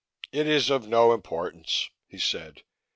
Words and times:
"It 0.31 0.47
is 0.47 0.71
of 0.71 0.87
no 0.87 1.13
importance," 1.13 1.91
he 2.07 2.17
said. 2.17 2.63